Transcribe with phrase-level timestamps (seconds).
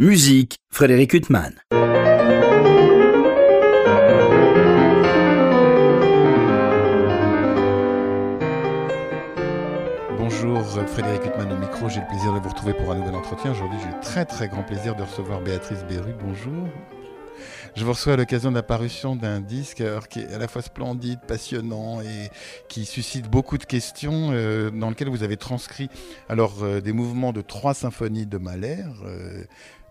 [0.00, 1.54] Musique, Frédéric Huttman.
[10.16, 11.88] Bonjour, Frédéric Huttman au micro.
[11.88, 13.50] J'ai le plaisir de vous retrouver pour un nouvel entretien.
[13.50, 16.12] Aujourd'hui, j'ai très très grand plaisir de recevoir Béatrice Berru.
[16.24, 16.68] Bonjour.
[17.74, 21.20] Je vous reçois à l'occasion de l'apparition d'un disque qui est à la fois splendide,
[21.26, 22.30] passionnant et
[22.68, 25.88] qui suscite beaucoup de questions, euh, dans lequel vous avez transcrit
[26.28, 28.84] alors euh, des mouvements de trois symphonies de Mahler,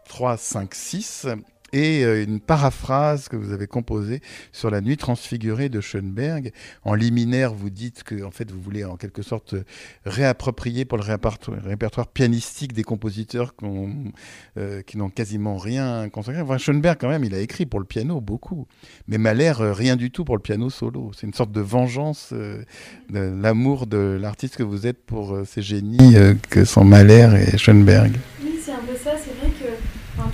[0.07, 1.27] 3, 5, 6,
[1.73, 4.21] et euh, une paraphrase que vous avez composée
[4.51, 6.51] sur la nuit transfigurée de Schoenberg.
[6.83, 9.55] En liminaire, vous dites que en fait, vous voulez en quelque sorte
[10.05, 13.53] réapproprier pour le répertoire, pianistique des compositeurs
[14.57, 16.41] euh, qui n'ont quasiment rien consacré.
[16.41, 18.67] Enfin, Schoenberg, quand même, il a écrit pour le piano beaucoup,
[19.07, 21.11] mais Mahler, euh, rien du tout pour le piano solo.
[21.13, 22.65] C'est une sorte de vengeance de
[23.11, 26.15] l'amour de l'artiste que vous êtes pour ces génies
[26.49, 28.17] que sont Mahler et Schoenberg.
[28.43, 29.11] Oui, c'est un peu ça.
[29.17, 29.51] C'est vrai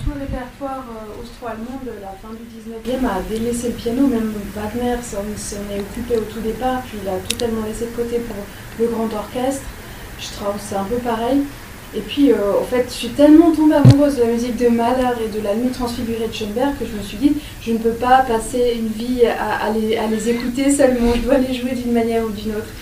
[0.02, 4.32] tout le répertoire euh, austro-allemand de la fin du 19e a délaissé le piano, même
[4.54, 5.24] Wagner s'en
[5.70, 8.36] est occupé au tout départ, puis il a totalement laissé de côté pour
[8.78, 9.64] le grand orchestre.
[10.18, 11.42] Strauss, c'est un peu pareil.
[11.96, 15.14] Et puis, euh, en fait, je suis tellement tombée amoureuse de la musique de Mahler
[15.24, 17.92] et de la nuit transfigurée de Schoenberg que je me suis dit, je ne peux
[17.92, 22.30] pas passer une vie à, les, écouter seulement, je dois les jouer d'une manière ou
[22.30, 22.72] d'une autre.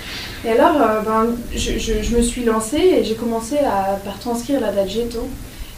[0.45, 4.73] Et alors, euh, ben, je, me suis lancée et j'ai commencé à, par transcrire la
[4.73, 5.29] Dagetto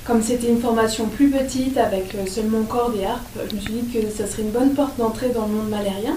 [0.04, 3.72] comme c'était une formation plus petite avec euh, seulement cordes et harpe, je me suis
[3.72, 6.16] dit que ça serait une bonne porte d'entrée dans le monde malérien.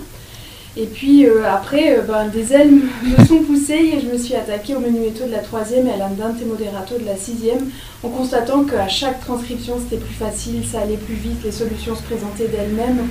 [0.76, 4.36] Et puis euh, après, euh, ben, des ailes me sont poussées et je me suis
[4.36, 7.70] attaquée au menuetto de la troisième et à l'andante moderato de la sixième,
[8.04, 12.04] en constatant qu'à chaque transcription c'était plus facile, ça allait plus vite, les solutions se
[12.04, 13.08] présentaient d'elles-mêmes.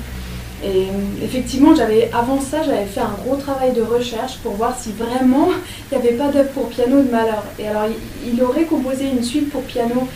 [0.64, 0.86] Et
[1.22, 1.74] effectivement,
[2.14, 5.50] avant ça, j'avais fait un gros travail de recherche pour voir si vraiment
[5.92, 7.44] il n'y avait pas d'œuvre pour piano de Malheur.
[7.58, 7.84] Et alors,
[8.26, 10.08] il aurait composé une suite pour piano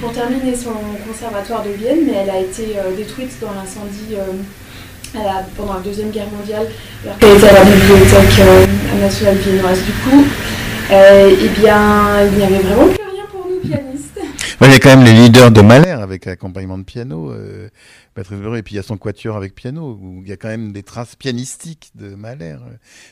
[0.00, 0.72] pour terminer son
[1.06, 5.22] conservatoire de Vienne, mais elle a été euh, détruite dans l'incendie euh,
[5.56, 6.66] pendant la Deuxième Guerre mondiale,
[7.04, 8.46] alors qu'elle était à la Bibliothèque
[9.00, 9.82] nationale viennoise.
[9.84, 10.24] Du coup,
[10.90, 14.20] eh bien, il n'y avait vraiment plus rien pour nous pianistes.
[14.60, 17.32] il y a quand même les leaders de Mahler avec l'accompagnement de piano,
[18.14, 20.48] Patrice et puis il y a son quatuor avec piano, où il y a quand
[20.48, 22.56] même des traces pianistiques de Mahler.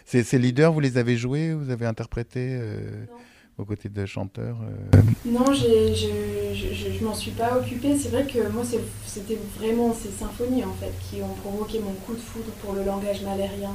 [0.05, 2.59] Ces, ces leaders, vous les avez joués, vous avez interprété
[3.59, 7.97] aux côtés de chanteurs euh Non, je, je, m'en suis pas occupée.
[7.99, 8.63] C'est vrai que moi,
[9.07, 12.85] c'était vraiment ces symphonies en fait qui ont provoqué mon coup de foudre pour le
[12.85, 13.75] langage malérien.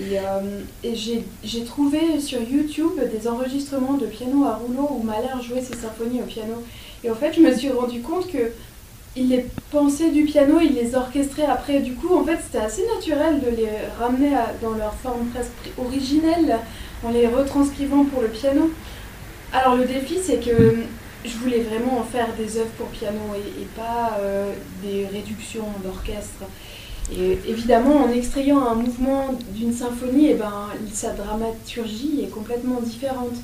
[0.00, 0.62] Et, euh,
[0.94, 6.22] j'ai trouvé sur YouTube des enregistrements de piano à rouleau où Mahler jouait ses symphonies
[6.22, 6.62] au piano.
[7.04, 8.52] Et en fait, je me suis rendu compte que
[9.14, 11.80] il les pensait du piano, il les orchestrait après.
[11.80, 13.68] Du coup, en fait, c'était assez naturel de les
[13.98, 14.30] ramener
[14.62, 16.58] dans leur forme presque originelle
[17.04, 18.70] en les retranscrivant pour le piano.
[19.52, 20.76] Alors le défi, c'est que
[21.24, 24.52] je voulais vraiment en faire des œuvres pour piano et, pas euh,
[24.82, 26.44] des réductions d'orchestre.
[27.14, 32.80] Et évidemment, en extrayant un mouvement d'une symphonie, et eh ben, sa dramaturgie est complètement
[32.80, 33.34] différente.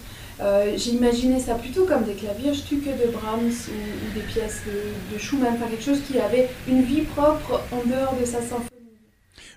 [0.40, 5.14] Euh, j'ai imaginé ça plutôt comme des claviers que de Brahms ou, des pièces de,
[5.14, 8.77] de, Schumann, enfin quelque chose qui avait une vie propre en dehors de sa symphonie.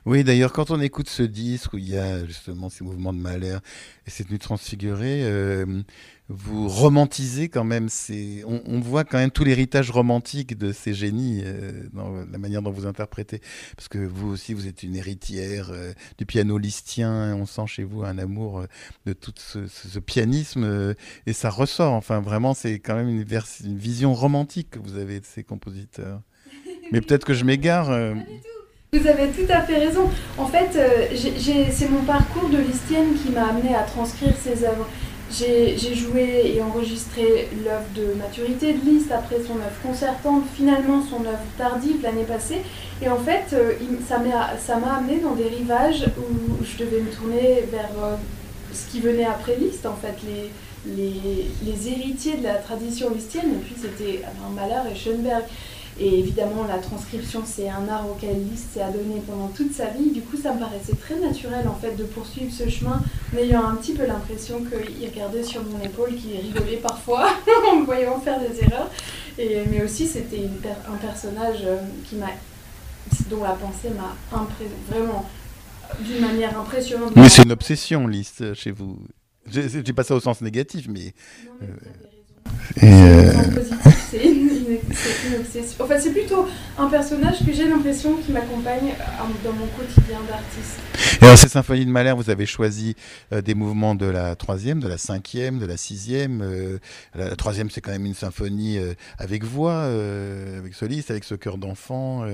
[0.07, 3.19] Oui, d'ailleurs, quand on écoute ce disque où il y a justement ces mouvements de
[3.19, 3.57] Mahler
[4.07, 5.83] et cette nuit transfigurée, euh,
[6.27, 8.43] vous romantisez quand même ces...
[8.47, 12.71] On, voit quand même tout l'héritage romantique de ces génies euh, dans la manière dont
[12.71, 13.41] vous interprétez.
[13.75, 17.35] Parce que vous aussi, vous êtes une héritière euh, du piano listien.
[17.35, 18.65] On sent chez vous un amour
[19.05, 20.95] de tout ce, pianisme
[21.27, 21.93] et ça ressort.
[21.93, 23.23] Enfin, vraiment, c'est quand même une,
[23.65, 26.21] une, vision romantique que vous avez de ces compositeurs.
[26.91, 27.91] Mais peut-être que je m'égare.
[28.93, 30.09] Vous avez tout à fait raison.
[30.37, 31.07] En fait, euh,
[31.71, 34.85] c'est mon parcours de listienne qui m'a amené à transcrire ces œuvres.
[35.31, 41.21] J'ai joué et enregistré l'œuvre de maturité de Liszt, après son œuvre concertante, finalement son
[41.21, 42.63] œuvre tardive l'année passée.
[43.01, 43.75] Et en fait, euh,
[44.05, 44.19] ça
[44.75, 48.17] m'a amené dans des rivages où je devais me tourner vers euh,
[48.73, 53.53] ce qui venait après Liszt, en fait, les, héritiers de la tradition listienne.
[53.53, 54.21] Et puis c'était
[54.53, 55.43] Mahler et Schoenberg.
[55.99, 60.11] Et évidemment, la transcription, c'est un art auquel Liszt s'est adonné pendant toute sa vie.
[60.11, 63.01] Du coup, ça me paraissait très naturel en fait de poursuivre ce chemin,
[63.33, 67.29] en ayant un petit peu l'impression qu'il regardait sur mon épaule, qu'il rigolait parfois
[67.71, 68.89] en me voyant faire des erreurs.
[69.37, 70.49] Et, mais aussi, c'était
[70.91, 72.27] un personnage euh, qui m'a,
[73.29, 74.15] dont la pensée m'a
[74.89, 75.25] vraiment
[75.99, 77.15] d'une manière impressionnante.
[77.15, 78.97] Mais c'est une obsession, Liszt, chez vous.
[79.47, 81.13] Je dis pas ça au sens négatif, mais.
[81.45, 82.01] Non, mais euh...
[82.77, 83.31] Et euh...
[84.09, 84.40] c'est
[84.93, 85.63] c'est
[85.99, 86.47] c'est plutôt
[86.77, 90.79] un personnage que j'ai l'impression qui m'accompagne euh, dans mon quotidien d'artiste.
[91.21, 92.95] Et alors, ces symphonies de Mahler, vous avez choisi
[93.31, 96.41] euh, des mouvements de la troisième, de la cinquième, de la sixième.
[96.41, 96.79] Euh,
[97.15, 98.79] la, troisième, c'est quand même une symphonie
[99.17, 102.25] avec voix, avec soliste, avec ce chœur d'enfant,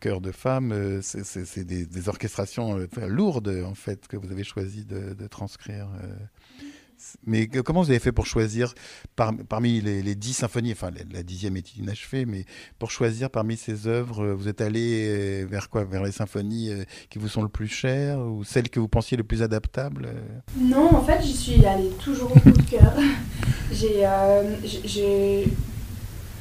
[0.00, 1.00] chœur de femme.
[1.02, 5.88] c'est des, orchestrations lourdes, en fait, que vous avez choisi de transcrire.
[7.26, 8.74] Mais comment vous avez fait pour choisir
[9.16, 12.44] par, parmi les, dix symphonies, enfin la dixième est inachevée, mais
[12.78, 15.84] pour choisir parmi ces œuvres, vous êtes allé vers quoi?
[15.84, 16.70] Vers les symphonies
[17.10, 20.08] qui vous sont le plus chères ou celles que vous pensiez le plus adaptables
[20.58, 22.92] Non, en fait, j'y suis allée toujours au coup de cœur.
[23.72, 25.44] J'ai euh,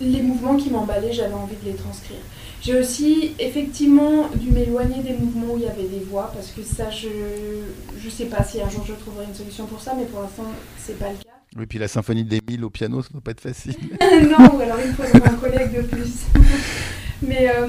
[0.01, 2.19] les mouvements qui m'emballaient, j'avais envie de les transcrire.
[2.61, 6.61] J'ai aussi effectivement dû m'éloigner des mouvements où il y avait des voix, parce que
[6.61, 10.05] ça, je ne sais pas si un jour je trouverai une solution pour ça, mais
[10.05, 10.45] pour l'instant,
[10.77, 11.31] c'est pas le cas.
[11.57, 13.75] Oui, puis la symphonie d'Émile au piano, ça ne doit pas être facile.
[13.99, 16.25] non, ou alors il faut un collègue de plus.
[17.21, 17.67] mais, euh,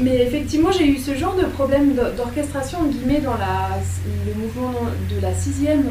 [0.00, 3.78] mais effectivement, j'ai eu ce genre de problème d'orchestration, guillemets, dans la,
[4.26, 4.72] le mouvement
[5.10, 5.84] de la sixième.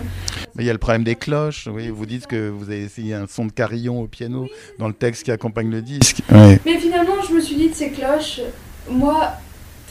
[0.56, 1.68] Mais il y a le problème des cloches.
[1.72, 4.52] Oui, vous dites que vous avez essayé un son de carillon au piano oui.
[4.80, 6.22] dans le texte qui accompagne le disque.
[6.32, 6.58] Oui.
[6.66, 8.42] Mais finalement, je me suis dit de ces cloches,
[8.90, 9.34] moi,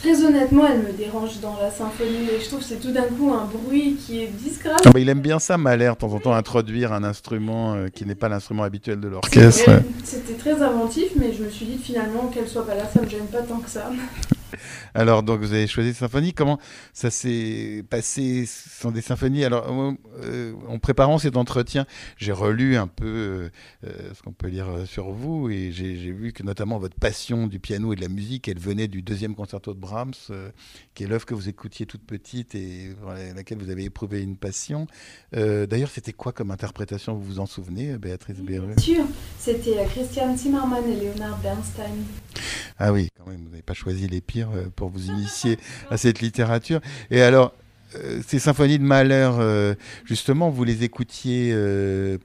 [0.01, 2.29] très honnêtement, elles me dérangent dans la symphonie.
[2.35, 4.71] Et je trouve que c'est tout d'un coup un bruit qui est discret.
[4.85, 7.87] Ah bah, il aime bien ça, Mahler, de temps en temps, introduire un instrument euh,
[7.87, 9.69] qui n'est pas l'instrument habituel de l'orchestre.
[10.03, 13.09] C'était très inventif, mais je me suis dit finalement qu'elle soit pas là, ça me
[13.09, 13.89] gêne pas tant que ça.
[14.93, 16.33] Alors, donc, vous avez choisi symphonie.
[16.33, 16.59] Comment
[16.93, 19.45] ça s'est passé Ce sont des symphonies?
[19.45, 19.65] Alors,
[20.23, 21.85] euh, en préparant cet entretien,
[22.17, 23.49] j'ai relu un peu
[23.83, 27.59] euh, ce qu'on peut lire sur vous et j'ai vu que notamment votre passion du
[27.59, 30.49] piano et de la musique, elle venait du deuxième concerto de Brahms, euh,
[30.93, 34.37] qui est l'œuvre que vous écoutiez toute petite et pour laquelle vous avez éprouvé une
[34.37, 34.87] passion.
[35.35, 37.13] Euh, D'ailleurs, c'était quoi comme interprétation?
[37.15, 39.05] Vous vous en souvenez, Béatrice Berru Bien sûr,
[39.39, 42.03] c'était Christian Zimmermann et Leonard Bernstein.
[42.77, 45.57] Ah oui, quand même, vous n'avez pas choisi les pires euh, pour vous initier
[45.89, 46.81] à cette littérature.
[47.11, 47.53] Et alors,
[47.95, 52.17] euh, ces symphonies de malheur, euh, justement, vous les écoutiez, euh,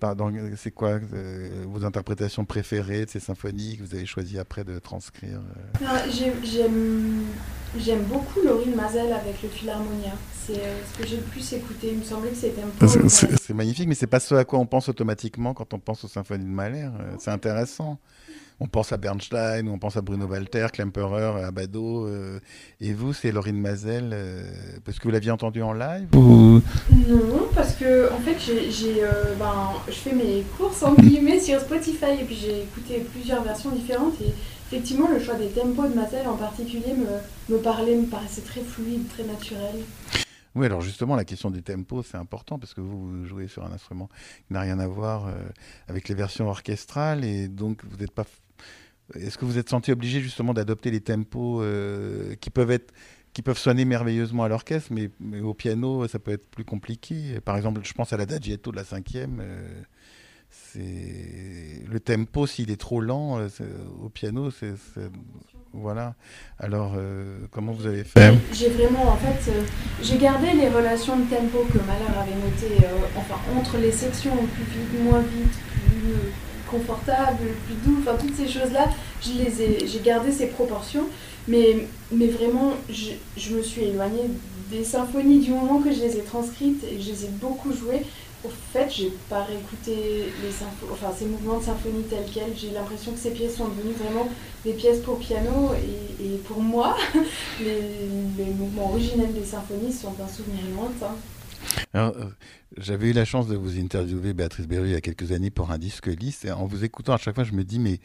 [0.57, 4.79] c'est quoi euh, vos interprétations préférées de ces symphonies que vous avez choisi après de
[4.79, 5.41] transcrire
[7.79, 10.12] J'aime beaucoup Laurine Mazel avec le Philharmonia.
[10.45, 11.91] C'est ce que j'ai le plus écouté.
[11.93, 12.89] Il me semblait que c'était un peu.
[13.09, 16.09] C'est magnifique, mais c'est pas ce à quoi on pense automatiquement quand on pense aux
[16.09, 16.89] symphonies de Mahler.
[17.21, 18.01] C'est intéressant
[18.61, 22.07] on pense à Bernstein, on pense à Bruno Walter, Klemperer, Abado.
[22.07, 22.39] Euh,
[22.81, 24.43] et vous, c'est Laurine Mazel, euh,
[24.85, 26.61] parce que vous l'aviez entendu en live ou...
[27.09, 31.59] Non, parce que en fait, j'ai, euh, ben, je fais mes courses en guillemets sur
[31.61, 34.33] Spotify et puis j'ai écouté plusieurs versions différentes et
[34.71, 38.61] effectivement, le choix des tempos de Mazel en particulier me, me parlait, me paraissait très
[38.61, 39.75] fluide, très naturel.
[40.57, 43.65] Oui, alors justement, la question des tempos, c'est important parce que vous, vous, jouez sur
[43.65, 44.09] un instrument
[44.47, 45.33] qui n'a rien à voir euh,
[45.87, 48.25] avec les versions orchestrales et donc vous n'êtes pas
[49.15, 52.93] est-ce que vous êtes senti obligé justement d'adopter les tempos euh, qui peuvent être
[53.33, 55.09] qui peuvent sonner merveilleusement à l'orchestre, mais,
[55.41, 57.39] au piano, ça peut être plus compliqué?
[57.45, 59.41] Par exemple, je pense à l'adagietto de la cinquième.
[59.41, 59.83] Euh,
[60.77, 63.49] le tempo, s'il est trop lent euh,
[64.03, 64.75] au piano, c'est
[65.73, 66.17] voilà.
[66.59, 66.97] Alors,
[67.53, 68.35] comment vous avez fait?
[68.53, 69.53] J'ai vraiment, en fait,
[70.03, 72.85] j'ai gardé les relations de tempo que Mahler avait notées,
[73.17, 75.55] enfin, entre les sections plus vite, moins vite,
[75.87, 76.33] plus
[76.71, 78.89] confortable, plus doux, enfin toutes ces choses-là,
[79.23, 81.07] je les ai, j'ai gardé ces proportions,
[81.49, 84.31] mais, mais vraiment, je, je, me suis éloignée
[84.71, 87.73] des symphonies du moment que je les ai transcrites et que je les ai beaucoup
[87.73, 88.03] jouées.
[88.43, 89.95] Au fait, j'ai pas réécouté
[90.43, 92.57] les enfin, ces mouvements de symphonie tels quels.
[92.57, 94.29] J'ai l'impression que ces pièces sont devenues vraiment
[94.65, 96.97] des pièces pour piano et, et pour moi,
[97.61, 101.15] les, mouvements originels des symphonies sont un souvenir lointain.
[101.92, 105.73] J'avais eu la chance de vous interviewer, Béatrice Berru, il y a quelques années pour
[105.73, 106.47] un disque lisse.
[106.47, 107.99] En vous écoutant à chaque fois, je me dis, mais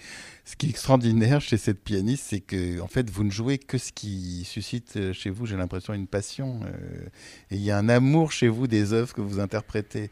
[0.44, 3.78] ce qui est extraordinaire chez cette pianiste, c'est que, en fait, vous ne jouez que
[3.78, 6.62] ce qui suscite euh, chez vous, j'ai l'impression, une passion.
[6.66, 7.06] Euh,
[7.52, 10.10] et il y a un amour chez vous des œuvres que vous interprétez.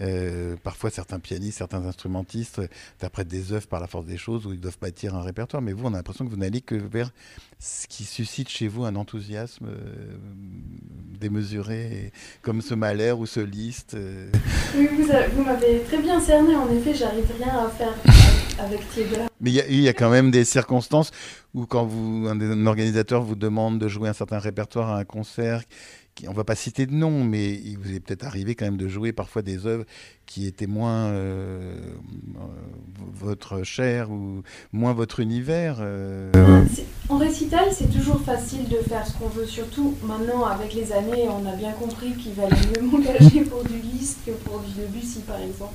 [0.00, 2.60] Euh, parfois, certains pianistes, certains instrumentistes
[2.98, 5.62] interprètent des œuvres par la force des choses où ils doivent bâtir un répertoire.
[5.62, 7.10] Mais vous, on a l'impression que vous n'allez que vers
[7.58, 10.16] ce qui suscite chez vous un enthousiasme euh,
[11.20, 13.94] démesuré, comme ce Mahler ou ce Liszt.
[13.94, 14.30] Euh.
[14.76, 16.56] Oui, vous, vous m'avez très bien cerné.
[16.56, 17.94] En effet, j'arrive rien à faire
[18.58, 19.26] avec Thiéba.
[19.40, 21.10] Mais il y, y, a quand même des circonstances
[21.54, 25.04] où, quand vous, un, un organisateur vous demande de jouer un certain répertoire à un
[25.04, 25.62] concert,
[26.26, 28.76] on ne va pas citer de nom, mais il vous est peut-être arrivé quand même
[28.76, 29.84] de jouer parfois des œuvres
[30.26, 31.76] qui étaient moins euh,
[33.12, 34.42] votre chair ou
[34.72, 35.78] moins votre univers.
[35.80, 36.30] Euh...
[37.08, 41.28] En récital, c'est toujours facile de faire ce qu'on veut, surtout maintenant avec les années,
[41.28, 45.20] on a bien compris qu'il valait mieux m'engager pour du Liszt que pour du Debussy
[45.20, 45.74] par exemple.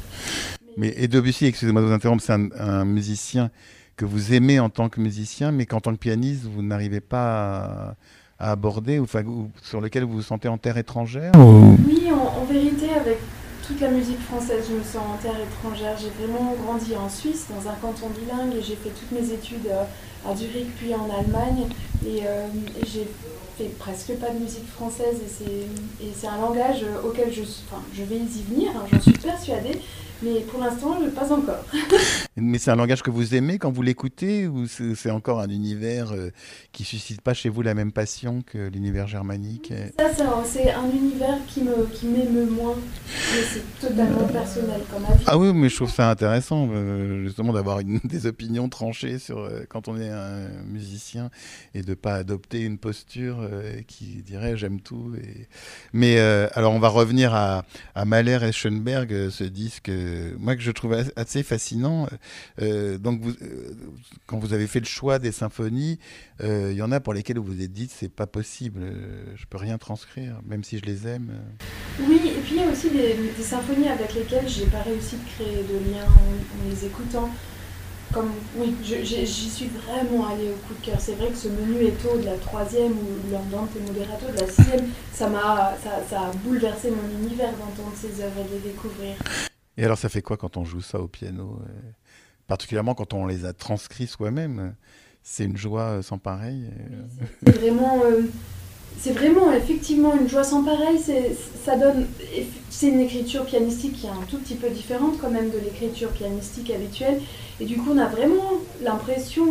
[0.78, 3.52] Mais, et Debussy, excusez-moi de vous interrompre, c'est un, un musicien
[3.98, 7.66] que vous aimez en tant que musicien, mais qu'en tant que pianiste, vous n'arrivez pas
[7.66, 7.96] à,
[8.40, 9.08] aborder, ou,
[9.62, 13.18] sur lequel vous vous sentez en terre étrangère Oui, en, vérité, avec
[13.66, 15.96] toute la musique française, je me sens en terre étrangère.
[16.00, 19.68] J'ai vraiment grandi en Suisse, dans un canton bilingue, et j'ai fait toutes mes études
[19.68, 19.84] euh,
[20.30, 21.68] à Zurich, puis en Allemagne,
[22.06, 22.48] et, euh,
[22.82, 23.08] et j'ai
[23.58, 28.16] fait presque pas de musique française, et c'est un langage auquel je, enfin, je vais
[28.16, 29.82] y venir, hein, j'en suis persuadée,
[30.22, 31.64] mais pour l'instant, pas encore.
[32.42, 36.12] mais c'est un langage que vous aimez quand vous l'écoutez ou c'est encore un univers
[36.12, 36.32] euh,
[36.72, 40.10] qui suscite pas chez vous la même passion que l'univers germanique Ça,
[40.46, 45.24] c'est un univers qui m'émeut qui moins, mais c'est totalement personnel comme avis.
[45.28, 49.62] Ah oui, mais je trouve ça intéressant euh, justement d'avoir des opinions tranchées sur euh,
[49.70, 51.30] quand on est un musicien
[51.74, 53.38] et de pas adopter une posture
[53.88, 55.14] qui dirait j'aime tout.
[55.22, 55.48] Et...
[55.94, 57.66] Mais alors on va revenir à,
[57.96, 59.92] à Mahler et Schoenberg, ce disque
[60.38, 62.08] moi que je trouve assez fascinant.
[62.62, 63.74] Euh, donc, vous, euh,
[64.26, 66.00] quand vous avez fait le choix des symphonies,
[66.42, 68.82] il y en a pour lesquelles vous vous êtes dit c'est pas possible,
[69.36, 71.32] je peux rien transcrire, même si je les aime.
[72.00, 75.44] Oui, et puis il y a aussi des, symphonies avec lesquelles j'ai pas réussi de
[75.44, 77.30] créer de lien en, les écoutant
[78.14, 81.00] comme oui, j'y suis vraiment allée au coup de cœur.
[81.00, 84.48] C'est vrai que ce menu Eto de la troisième ou l'Andante et Moderato de la
[84.48, 88.72] sixième, ça m'a ça, ça, a bouleversé mon univers d'entendre ces œuvres et de les
[88.72, 89.16] découvrir.
[89.78, 91.92] Et alors, ça fait quoi quand on joue ça au piano euh,
[92.50, 94.74] Particulièrement quand on les a transcrits soi-même.
[95.24, 96.66] C'est une joie euh, sans pareil.
[96.66, 97.26] Euh.
[97.46, 98.02] C'est vraiment,
[98.98, 101.00] c'est vraiment effectivement une joie sans pareil.
[102.70, 106.10] C'est une écriture pianistique qui est un tout petit peu différente quand même de l'écriture
[106.10, 107.22] pianistique habituelle.
[107.60, 108.52] Et du coup, on a vraiment
[108.82, 109.46] l'impression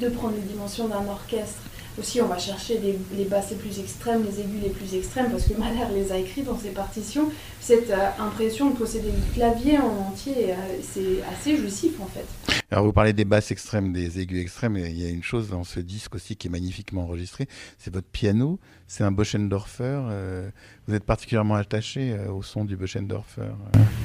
[0.00, 1.60] de prendre les dimensions d'un orchestre.
[1.98, 5.44] Aussi, on va chercher les, basses les plus extrêmes, les aigus les plus extrêmes, parce
[5.44, 7.28] que Mahler les a écrits dans ses partitions.
[7.60, 12.24] Cette euh, impression de posséder le clavier en entier, euh, c'est assez jouissif en fait.
[12.70, 15.64] Alors vous parlez des basses extrêmes, des aigus extrêmes, il y a une chose dans
[15.64, 20.50] ce disque aussi qui est magnifiquement enregistré, c'est votre piano, c'est un Boschendorfer, euh,
[20.86, 23.50] vous êtes particulièrement attaché au son du Boschendorfer.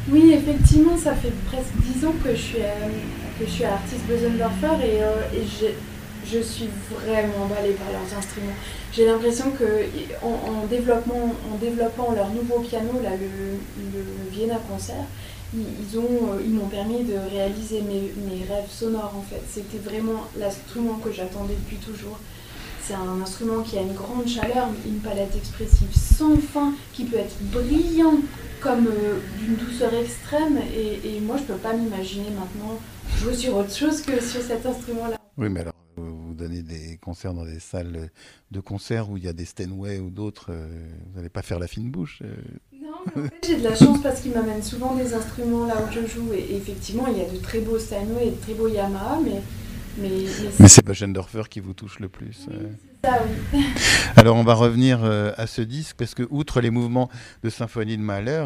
[0.09, 2.57] Oui, effectivement, ça fait presque dix ans que je suis,
[3.39, 5.75] que je suis artiste Boschendorfer et, et j'ai
[6.25, 8.53] je suis vraiment emballée par leurs instruments.
[8.91, 9.85] J'ai l'impression que
[10.23, 13.57] en, développement, en développant leur nouveau piano, là, le,
[14.31, 15.05] Vienna Concert,
[15.55, 19.41] euh, ils m'ont permis de réaliser mes, rêves sonores en fait.
[19.49, 22.19] C'était vraiment l'instrument que j'attendais depuis toujours.
[22.81, 27.17] C'est un instrument qui a une grande chaleur, une palette expressive sans fin, qui peut
[27.17, 28.19] être brillant
[28.59, 30.59] comme euh, d'une douceur extrême.
[30.75, 32.79] Et, moi, je peux pas m'imaginer maintenant
[33.17, 35.17] jouer sur autre chose que sur cet instrument-là.
[35.37, 35.73] Oui, mais alors
[36.33, 38.09] vous donnez des concerts dans des salles
[38.51, 41.59] de concert où il y a des Steinway ou d'autres, euh, vous n'allez pas faire
[41.59, 42.21] la fine bouche.
[42.23, 42.35] Euh.
[42.81, 45.75] Non, mais en fait, j'ai de la chance parce qu'ils m'amènent souvent des instruments là
[45.77, 46.33] où je joue.
[46.33, 49.41] Et, effectivement, il y a de très beaux Steinway et de très beaux Yamaha, mais.
[49.99, 50.25] Mais,
[50.59, 50.83] mais c'est
[51.49, 52.47] qui vous touche le plus.
[52.49, 52.65] Oui,
[54.15, 57.09] Alors on va revenir euh, à ce disque parce que outre les mouvements
[57.43, 58.45] de symphonie de Mahler,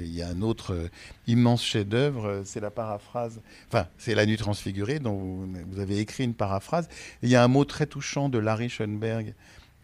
[0.00, 0.90] il y a un autre
[1.26, 6.34] immense chef-d'œuvre, c'est la paraphrase, enfin c'est la nuit transfigurée dont vous, avez écrit une
[6.34, 6.88] paraphrase.
[7.22, 9.34] il y a un mot très touchant de Larry Schoenberg,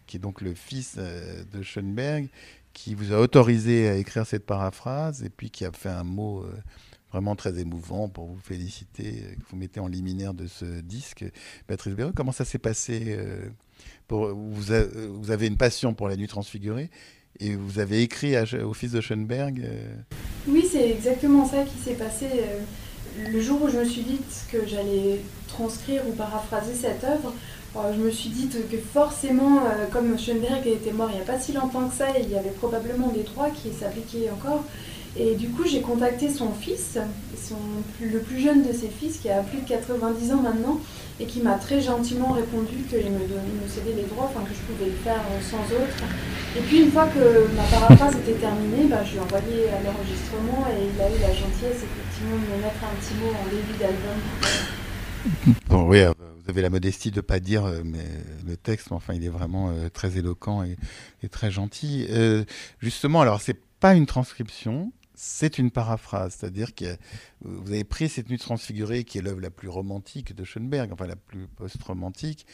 [0.08, 2.28] qui est donc le fils euh, de Schoenberg,
[2.72, 6.42] qui vous a autorisé à écrire cette paraphrase et puis qui a fait un mot
[6.42, 6.52] euh,
[7.12, 11.24] vraiment très émouvant pour vous féliciter, euh, que vous mettez en liminaire de ce disque.
[11.68, 13.16] Béatrice Béraud, comment ça s'est passé
[14.10, 14.72] vous,
[15.30, 16.90] avez une passion pour la nuit transfigurée
[17.40, 19.64] et vous avez écrit au fils de Schoenberg
[20.48, 22.26] oui, c'est exactement ça qui s'est passé.
[22.32, 22.60] Euh,
[23.30, 27.34] le jour où je me suis dit que j'allais transcrire ou paraphraser cette œuvre,
[27.76, 31.24] euh, je me suis dit que forcément, euh, comme Schoenberg était mort il n'y a
[31.24, 34.64] pas si longtemps que ça, il y avait probablement des droits qui s'appliquaient encore.
[35.16, 36.98] Et du coup, j'ai contacté son fils,
[38.00, 40.78] le plus jeune de ses fils, qui a plus de 90 ans maintenant,
[41.18, 44.60] et qui m'a très gentiment répondu qu'il me, me cédait les droits, enfin que je
[44.60, 46.04] pouvais le faire sans autre.
[46.56, 50.66] Et puis une fois que ma paraphrase était terminée, bah, je lui ai envoyé l'enregistrement
[50.70, 53.76] et il a eu la gentillesse effectivement de me mettre un petit mot en début
[53.78, 54.18] d'album.
[55.68, 56.12] Bon, oui, euh,
[56.48, 58.06] vous avez la modestie de ne pas dire euh, mais
[58.46, 60.78] le texte, mais enfin il est vraiment euh, très éloquent et,
[61.28, 62.08] très gentil.
[62.80, 66.96] justement, alors c'est pas une transcription, c'est une paraphrase, c'est-à-dire que
[67.42, 71.06] vous avez pris cette nuit transfigurée, qui est l'œuvre la plus romantique de Schoenberg, enfin
[71.06, 72.46] la plus post-romantique,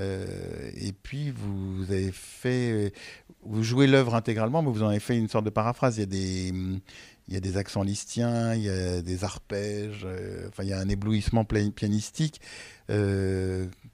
[0.00, 2.94] euh, et puis vous avez fait,
[3.42, 5.98] vous jouez l'œuvre intégralement, mais vous en avez fait une sorte de paraphrase.
[5.98, 10.06] Il y a des, des accents listiens, il y a des arpèges,
[10.48, 12.40] enfin il y a un éblouissement pianistique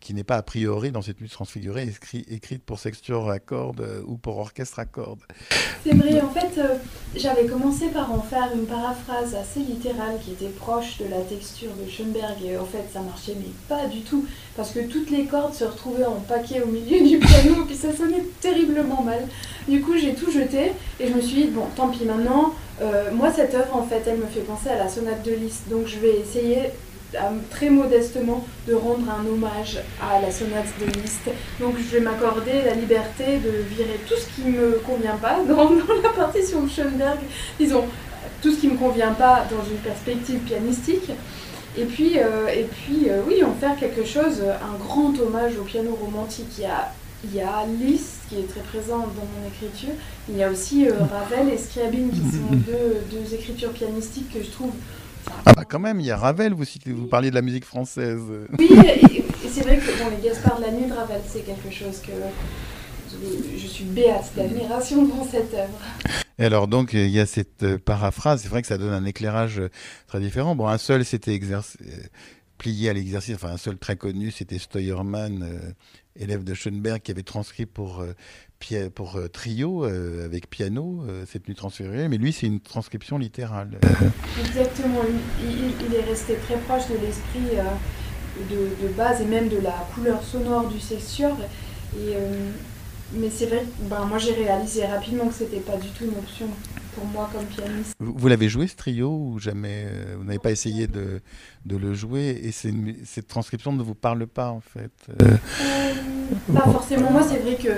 [0.01, 1.91] qui n'est pas a priori dans cette musique transfigurée
[2.31, 5.21] écrite pour sexture à cordes euh, ou pour orchestre à cordes.
[5.85, 6.77] C'est vrai, en fait, euh,
[7.17, 11.71] j'avais commencé par en faire une paraphrase assez littérale qui était proche de la texture
[11.75, 14.25] de Schoenberg et en fait ça marchait mais pas du tout
[14.57, 17.95] parce que toutes les cordes se retrouvaient en paquet au milieu du piano puis ça
[17.95, 19.27] sonnait terriblement mal.
[19.69, 23.11] Du coup j'ai tout jeté et je me suis dit bon tant pis maintenant, euh,
[23.13, 25.87] moi cette œuvre en fait elle me fait penser à la sonate de Liszt donc
[25.87, 26.71] je vais essayer
[27.51, 31.31] très modestement de rendre un hommage à la sonate de Liszt.
[31.61, 35.39] Donc je vais m'accorder la liberté de virer tout ce qui ne me convient pas
[35.49, 35.71] dans,
[36.03, 37.19] la partition de Schoenberg,
[37.59, 37.85] disons
[38.43, 41.11] tout ce qui ne me convient pas dans une perspective pianistique.
[41.77, 45.65] Et puis, euh, et puis euh, oui, en faire quelque chose, un grand hommage au
[45.65, 46.49] piano romantique.
[46.59, 46.93] Il y a,
[47.25, 49.95] il y a Liszt qui est très présent dans mon écriture.
[50.29, 54.43] Il y a aussi euh, Ravel et Scriabine qui sont deux, deux écritures pianistiques que
[54.43, 54.73] je trouve
[55.47, 58.21] ah bah quand même, il y a Ravel, vous, vous parliez de la musique française.
[58.59, 61.71] Oui, et, c'est vrai que bon, les Gaspard de la nuit de Ravel, c'est quelque
[61.71, 62.13] chose que
[63.57, 65.79] je suis béate d'admiration dans cette œuvre.
[66.39, 69.05] Et alors donc il y a cette euh, paraphrase, c'est vrai que ça donne un
[69.05, 69.71] éclairage euh,
[70.07, 70.55] très différent.
[70.55, 72.07] Bon, un seul c'était exercé euh,
[72.59, 75.75] plié à l'exercice, enfin un seul très connu, c'était Steuermann,
[76.17, 78.05] élève de Schoenberg, qui avait transcrit pour
[78.95, 83.19] pour euh, trio euh, avec piano euh, cette nuit transférée, mais lui c'est une transcription
[83.19, 83.79] littérale.
[84.41, 85.01] Exactement,
[85.43, 87.57] il, est resté très proche de l'esprit
[88.51, 91.37] de, base et même de la couleur sonore du sexture.
[93.15, 96.47] Mais c'est vrai, ben, moi j'ai réalisé rapidement que c'était pas du tout une option
[96.99, 97.95] pour moi comme pianiste.
[98.01, 99.87] Vous, l'avez joué ce trio ou jamais
[100.17, 101.21] Vous n'avez pas essayé de,
[101.67, 105.09] de le jouer et cette transcription ne vous parle pas en fait
[106.53, 107.11] pas forcément.
[107.11, 107.69] Moi, c'est vrai que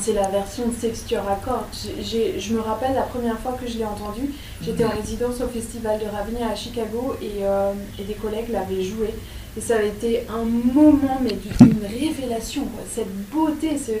[0.00, 1.64] c'est la version de Sexture à cordes.
[1.74, 4.30] Je me rappelle la première fois que je l'ai entendu,
[4.62, 8.82] j'étais en résidence au Festival de Ravigny à Chicago et, euh, et des collègues l'avaient
[8.82, 9.10] joué.
[9.56, 12.64] Et ça avait été un moment, mais d'une révélation.
[12.94, 13.92] Cette beauté, ce,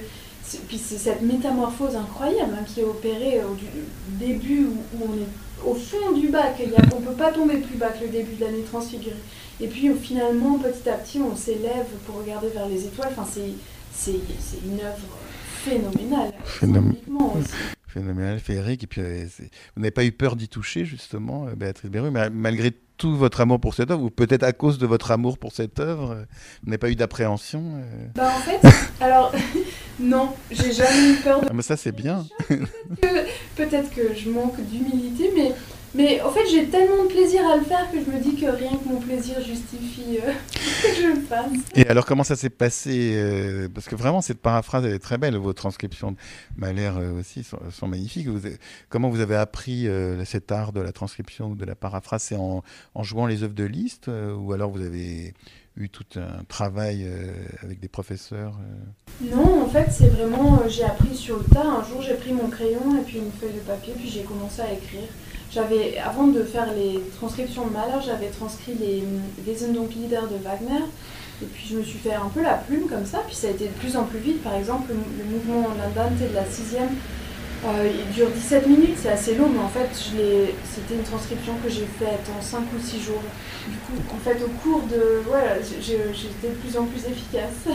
[0.68, 3.56] puis c'est cette métamorphose incroyable hein, qui est opérée au
[4.18, 6.60] début où, on est au fond du bac.
[6.94, 9.16] on ne peut pas tomber plus bas que le début de l'année transfigurée.
[9.60, 13.12] Et puis finalement, petit à petit, on s'élève pour regarder vers les étoiles.
[13.16, 13.26] Enfin,
[13.92, 15.18] c'est une œuvre
[15.64, 16.32] phénoménale.
[17.88, 18.84] Phénoménale, féerique.
[18.84, 19.26] Et puis, euh,
[19.74, 23.60] vous n'avez pas eu peur d'y toucher, justement, euh, Béatrice mais malgré tout votre amour
[23.60, 26.24] pour cette œuvre, ou peut-être à cause de votre amour pour cette œuvre, euh,
[26.62, 27.62] vous n'avez pas eu d'appréhension
[28.14, 28.60] Bah en fait,
[29.00, 29.32] alors
[30.00, 31.46] non, j'ai jamais eu peur de.
[31.50, 32.26] Ah, mais ça c'est bien.
[33.56, 35.52] Peut-être que, que, je manque d'humilité, mais
[35.96, 38.46] mais en fait, j'ai tellement de plaisir à le faire que je me dis que
[38.46, 40.32] rien que mon plaisir justifie euh,
[40.82, 41.52] que je le fasse.
[41.74, 45.16] Et alors, comment ça s'est passé euh, Parce que vraiment, cette paraphrase, elle est très
[45.16, 45.36] belle.
[45.36, 46.14] Vos transcriptions
[46.56, 48.28] m'a l'air euh, aussi sont, magnifiques.
[48.90, 49.88] comment vous avez appris
[50.24, 52.22] cet art de la transcription ou de la paraphrase?
[52.22, 52.62] C'est en,
[52.94, 55.32] en, jouant les œuvres de Liszt Ou alors vous avez
[55.76, 57.06] eu tout un travail
[57.62, 58.58] avec des professeurs
[59.20, 61.64] Non, en fait, c'est vraiment, j'ai appris sur le tas.
[61.64, 64.60] Un jour, j'ai pris mon crayon et puis une feuille de papier, puis j'ai commencé
[64.62, 65.08] à écrire.
[65.52, 69.04] J'avais, avant de faire les transcriptions de Mahler, j'avais transcrit les
[69.46, 70.84] Wesendonck-Lieder de Wagner.
[71.42, 73.50] Et puis je me suis fait un peu la plume comme ça, puis ça a
[73.50, 74.42] été de plus en plus vite.
[74.42, 76.88] Par exemple, le, mouvement L'Andante de la sixième,
[77.64, 81.70] euh, il dure 17 minutes, c'est assez long, mais en fait, c'était une transcription que
[81.70, 83.22] j'ai faite en 5 ou 6 jours.
[83.66, 85.22] Du coup, en fait, au cours de.
[85.26, 87.66] Voilà, j'étais de plus en plus efficace.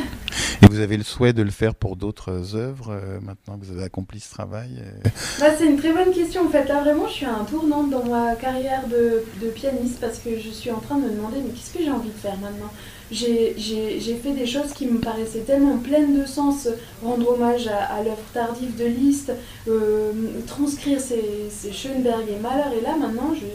[0.61, 3.73] Et vous avez le souhait de le faire pour d'autres œuvres, euh, maintenant que vous
[3.73, 6.45] avez accompli ce travail euh bah, C'est une très bonne question.
[6.45, 9.99] En fait, là, vraiment, je suis à un tournant dans ma carrière de, de pianiste
[9.99, 12.19] parce que je suis en train de me demander, mais qu'est-ce que j'ai envie de
[12.19, 12.71] faire maintenant?
[13.11, 16.67] J'ai fait des choses qui me paraissaient tellement pleines de sens,
[17.03, 19.31] rendre hommage à, l'œuvre tardive de Liszt,
[19.67, 20.11] euh,
[20.47, 23.45] transcrire ces, Schoenberg et Mahler, et là maintenant je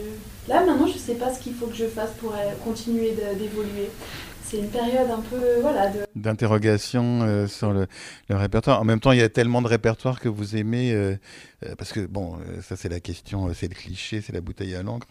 [0.51, 3.89] là maintenant je sais pas ce qu'il faut que je fasse pour euh, continuer d'évoluer
[4.47, 7.87] c'est une période un peu voilà d'interrogation euh, sur le,
[8.29, 8.81] répertoire.
[8.81, 11.15] En même temps, il y a tellement de répertoires que vous aimez euh,
[11.65, 14.83] euh, parce que bon, ça c'est la question, c'est le cliché, c'est la bouteille à
[14.83, 15.07] l'encre.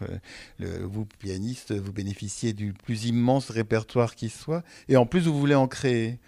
[0.58, 5.54] vous pianiste, vous bénéficiez du plus immense répertoire qui soit, et en plus vous voulez
[5.54, 6.18] en créer.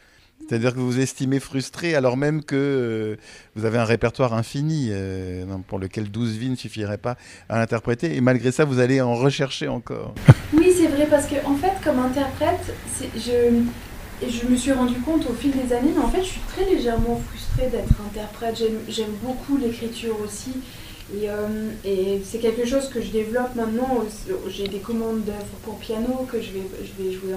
[0.47, 3.17] C'est-à-dire que vous vous estimez frustré alors même que euh,
[3.55, 7.17] vous avez un répertoire infini euh, pour lequel 12 vies ne suffiraient pas
[7.49, 10.15] à l'interpréter et malgré ça vous allez en rechercher encore.
[10.55, 12.75] Oui c'est vrai parce que en fait comme interprète,
[13.15, 16.65] je, me suis rendu compte au fil des années, mais en fait je suis très
[16.65, 18.63] légèrement frustrée d'être interprète.
[18.89, 20.53] J'aime beaucoup l'écriture aussi.
[21.15, 24.05] Et, euh, et c'est quelque chose que je développe maintenant.
[24.49, 27.35] J'ai des commandes d'œuvres pour piano que je vais jouer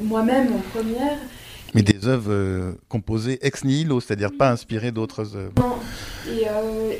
[0.00, 1.18] moi-même en première.
[1.74, 5.52] Mais des œuvres composées ex nihilo, c'est-à-dire pas inspirées d'autres œuvres.
[5.56, 5.76] Non.
[6.28, 6.42] Et,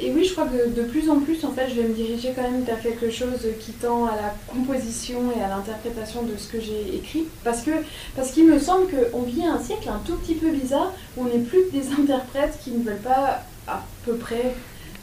[0.04, 2.32] et, oui, je crois que de plus en plus, en fait, je vais me diriger
[2.34, 6.48] quand même vers quelque chose qui tend à la composition et à l'interprétation de ce
[6.48, 7.24] que j'ai écrit.
[7.44, 7.70] Parce que
[8.16, 11.24] parce qu'il me semble qu'on vit un siècle un tout petit peu bizarre où on
[11.26, 14.54] n'est plus que des interprètes qui ne veulent pas à peu près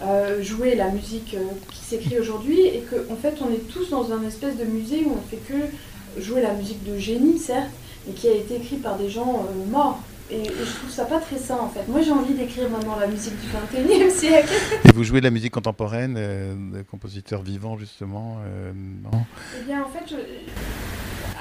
[0.02, 3.90] euh, jouer la musique euh, qui s'écrit aujourd'hui et qu'en en fait on est tous
[3.90, 7.38] dans un espèce de musée où on ne fait que jouer la musique de génie
[7.38, 7.70] certes
[8.10, 11.20] mais qui a été écrite par des gens euh, morts et, je trouve ça pas
[11.20, 11.88] très sain en fait.
[11.88, 14.54] Moi j'ai envie d'écrire maintenant la musique du 21e siècle.
[14.86, 18.38] Et vous jouez de la musique contemporaine, de compositeurs vivants justement
[18.76, 19.26] non?
[19.60, 20.18] Eh bien en fait, je,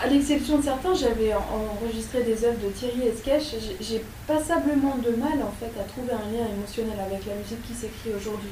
[0.03, 3.55] à l'exception de certains, j'avais enregistré des œuvres de Thierry Esquèche.
[3.81, 7.75] J'ai passablement de mal en fait à trouver un lien émotionnel avec la musique qui
[7.75, 8.51] s'écrit aujourd'hui.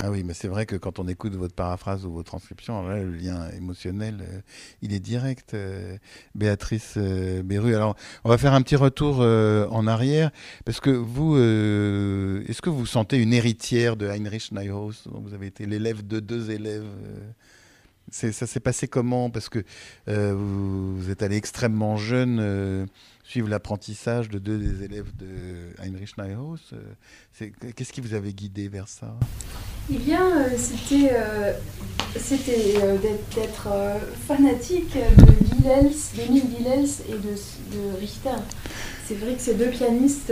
[0.00, 3.10] Ah oui, mais c'est vrai que quand on écoute votre paraphrase ou votre transcription, le
[3.10, 4.40] lien émotionnel, euh,
[4.80, 5.54] il est direct.
[5.54, 5.96] Euh,
[6.36, 7.42] Béatrice euh,
[7.74, 10.30] alors, on va faire un petit retour en arrière,
[10.64, 15.66] parce que vous, est-ce que vous sentez une héritière de Heinrich Neuhaus Vous avez été
[15.66, 16.86] l'élève de deux élèves
[18.10, 19.30] ça s'est passé comment?
[19.30, 19.64] Parce que
[20.08, 22.86] euh, vous, êtes allé extrêmement jeune euh,
[23.24, 25.26] suivre l'apprentissage de deux des élèves de
[25.82, 26.58] Heinrich Neuhaus.
[26.72, 29.14] Euh, qu'est-ce qui vous avait guidé vers ça?
[29.90, 31.12] Eh bien, c'était
[33.34, 33.68] d'être
[34.26, 37.34] fanatique de Gilels, d'Emile Gilels et de,
[37.76, 38.36] de Richter.
[39.06, 40.30] C'est vrai que ces deux pianistes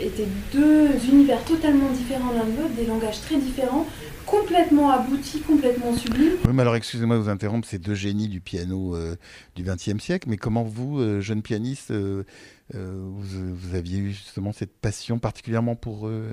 [0.00, 3.86] étaient deux univers totalement différents l'un de l'autre, des langages très différents,
[4.30, 6.32] complètement abouti, complètement sublime.
[6.44, 9.16] Oui, mais alors excusez-moi de vous interrompre, c'est deux génies du piano euh,
[9.54, 12.24] du XXe siècle, mais comment vous, euh, jeune pianiste, euh,
[12.74, 16.26] vous, aviez eu justement cette passion particulièrement pour eux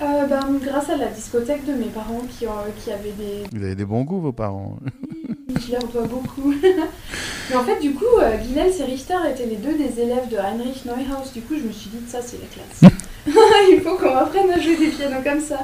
[0.00, 2.46] ben, Grâce à la discothèque de mes parents qui,
[2.82, 3.44] qui avaient des...
[3.52, 4.78] Vous avez des bons goûts, vos parents
[5.48, 6.54] oui, je leur dois beaucoup.
[7.50, 8.04] mais en fait, du coup,
[8.42, 11.30] Guinel et Richter étaient les deux des élèves de Heinrich Neuhaus.
[11.34, 12.92] Du coup, je me suis dit, ça, c'est la classe.
[13.70, 15.60] Il faut qu'on apprenne à jouer des pianos comme ça.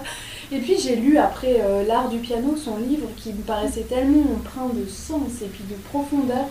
[0.51, 4.33] Et puis j'ai lu après euh, L'art du piano, son livre, qui me paraissait tellement
[4.33, 6.47] empreint de sens et puis de profondeur.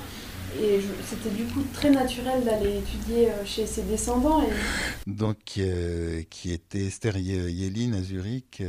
[0.62, 4.44] Et c'était du coup très naturel d'aller étudier euh, chez ses descendants.
[5.06, 8.62] Donc, euh, qui était Esther Yelin à Zurich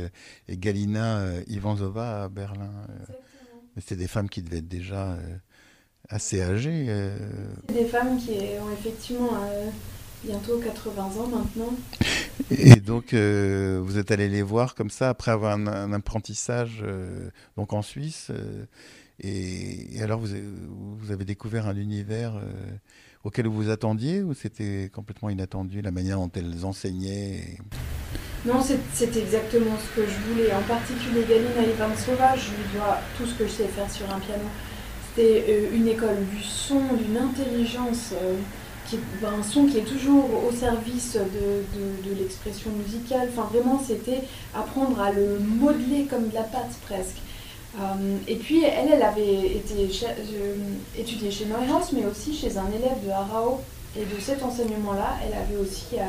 [0.47, 2.71] et Galina Ivanzova à Berlin.
[3.75, 5.17] Mais c'était des femmes qui devaient être déjà
[6.09, 6.87] assez âgées.
[7.67, 9.31] Des femmes qui ont effectivement
[10.23, 11.73] bientôt 80 ans maintenant.
[12.51, 17.29] Et donc, euh, vous êtes allé les voir comme ça après avoir un, apprentissage euh,
[17.57, 18.27] donc en Suisse.
[18.31, 18.65] Euh,
[19.21, 20.27] et, alors, vous,
[20.97, 22.41] vous, avez découvert un univers
[23.25, 27.57] auquel vous vous attendiez ou c'était complètement inattendu la manière dont elles enseignaient
[28.45, 30.53] Non, c'est exactement ce que je voulais.
[30.53, 34.19] En particulier, Galina Ivansova, je lui dois tout ce que je sais faire sur un
[34.19, 34.45] piano.
[35.09, 38.13] C'était une école du son, d'une intelligence
[38.97, 43.29] un son qui est toujours au service de, l'expression musicale.
[43.31, 44.23] Enfin, vraiment, c'était
[44.55, 47.17] apprendre à le modeler comme de la pâte presque.
[47.79, 50.55] Euh, et puis, elle, elle avait été euh,
[50.97, 53.61] étudiée chez Neuhaus, mais aussi chez un élève de Arao.
[53.97, 56.03] Et de cet enseignement-là, elle avait aussi euh,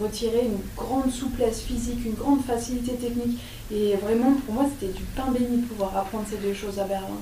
[0.00, 3.40] retiré une grande souplesse physique, une grande facilité technique.
[3.72, 6.84] Et vraiment, pour moi, c'était du pain béni de pouvoir apprendre ces deux choses à
[6.84, 7.18] Berlin.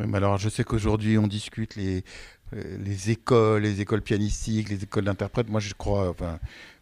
[0.00, 2.04] mais alors, je sais qu'aujourd'hui, on discute les,
[2.52, 5.48] les écoles, les écoles pianistiques, les écoles d'interprètes.
[5.48, 6.38] Moi, je crois, enfin,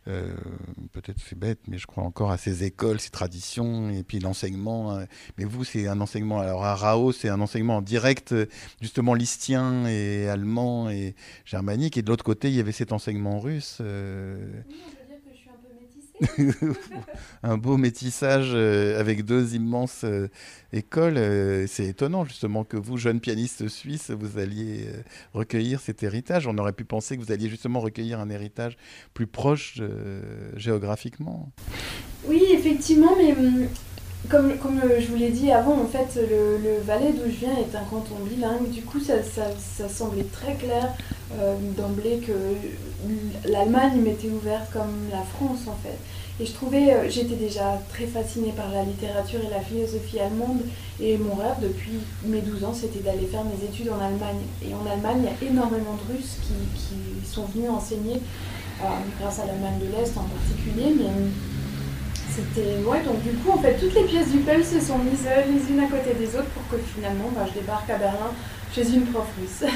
[0.09, 0.33] euh,
[0.93, 4.97] peut-être c'est bête, mais je crois encore à ces écoles, ces traditions, et puis l'enseignement.
[4.97, 5.07] Hein.
[5.37, 6.41] Mais vous, c'est un enseignement.
[6.41, 8.35] Alors à Rao, c'est un enseignement en direct,
[8.81, 11.99] justement listien et allemand et germanique.
[11.99, 13.79] Et de l'autre côté, il y avait cet enseignement russe.
[13.81, 14.63] Euh.
[17.43, 20.29] un beau métissage euh, avec deux immenses euh,
[20.73, 21.17] écoles.
[21.17, 24.89] Euh, c'est étonnant justement que vous, jeune pianiste suisse, vous alliez
[25.35, 26.47] recueillir cet héritage.
[26.47, 28.77] On aurait pu penser que vous alliez justement recueillir un héritage
[29.15, 29.81] plus proche
[30.57, 31.51] géographiquement.
[32.25, 33.69] Oui, effectivement, mais hum,
[34.29, 37.57] comme, comme je vous l'ai dit avant, en fait, le, le Valais d'où je viens
[37.57, 38.69] est un canton bilingue.
[38.71, 40.93] Du coup, ça, ça, semblait très clair
[41.77, 42.33] d'emblée que
[43.49, 45.99] l'Allemagne m'était ouverte comme la France, en fait.
[46.41, 50.61] Et je trouvais, euh, j'étais déjà très fascinée par la littérature et la philosophie allemande.
[51.01, 54.39] Et mon rêve depuis mes 12 ans, c'était d'aller faire mes études en Allemagne.
[54.63, 58.21] Et en Allemagne, il y a énormément de Russes qui, qui sont venus enseigner,
[58.83, 58.87] euh,
[59.21, 60.95] grâce à l'Allemagne de l'Est en particulier.
[60.97, 61.11] Mais
[62.39, 62.79] c'était.
[62.85, 65.73] Ouais, donc du coup, en fait, toutes les pièces du puzzle se sont mises les
[65.73, 68.31] unes à côté des autres pour que finalement, bah, je débarque à Berlin
[68.73, 69.71] chez une prof russe.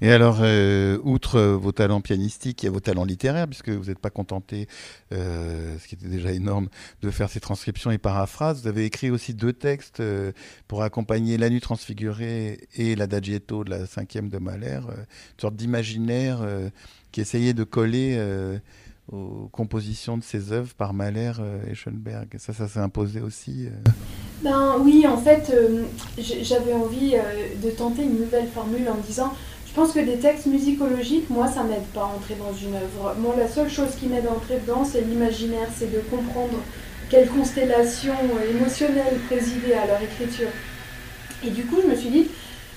[0.00, 4.10] Et alors, euh, outre vos talents pianistiques, a vos talents littéraires, puisque vous n'êtes pas
[4.10, 4.66] contenté,
[5.12, 6.68] euh, ce qui était déjà énorme,
[7.02, 8.62] de faire ces transcriptions et paraphrases.
[8.62, 10.32] Vous avez écrit aussi deux textes euh,
[10.66, 16.40] pour accompagner La Nuit transfigurée et l'Adagietto de la cinquième de Mahler, une sorte d'imaginaire
[17.12, 18.18] qui essayait de coller
[19.10, 21.32] aux compositions de ses œuvres par Mahler
[21.68, 22.28] et Schoenberg.
[22.38, 23.68] Ça, ça s'est imposé aussi
[24.42, 25.52] Ben oui, en fait,
[26.18, 27.14] j'avais envie
[27.62, 29.32] de tenter une nouvelle formule en disant
[29.72, 33.16] je pense que des textes musicologiques, moi, ça m'aide pas à entrer dans une œuvre.
[33.18, 36.58] Moi, la seule chose qui m'aide à entrer dedans, c'est l'imaginaire, c'est de comprendre
[37.08, 38.12] quelle constellation
[38.50, 40.48] émotionnelle présidait à leur écriture.
[41.42, 42.28] Et du coup, je me suis dit,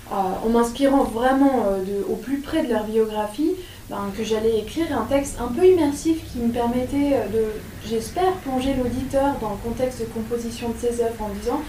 [0.09, 3.51] euh, en m'inspirant vraiment euh, au plus près de leur biographie,
[3.89, 7.45] ben, que j'allais écrire un texte un peu immersif qui me permettait euh, de,
[7.87, 11.61] j'espère, plonger l'auditeur dans le contexte de composition de ses œuvres en disant,